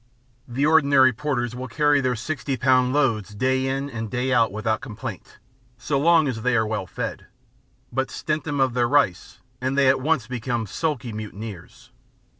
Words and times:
The 0.47 0.65
ordinary 0.65 1.13
porters 1.13 1.55
will 1.55 1.67
carry 1.67 2.01
their 2.01 2.15
60 2.15 2.57
lb. 2.57 2.91
loads 2.91 3.35
day 3.35 3.67
in 3.67 3.87
and 3.87 4.09
day 4.09 4.33
out 4.33 4.51
without 4.51 4.81
complaint, 4.81 5.37
so 5.77 5.99
long 5.99 6.27
as 6.27 6.41
they 6.41 6.55
are, 6.55 6.65
well 6.65 6.87
fed; 6.87 7.27
but 7.93 8.09
stint 8.09 8.43
them 8.43 8.59
of 8.59 8.73
their 8.73 8.89
rice, 8.89 9.41
and 9.61 9.77
they 9.77 9.87
at 9.89 10.01
once 10.01 10.25
become 10.25 10.65
sulky 10.65 11.13
mutineers. 11.13 11.91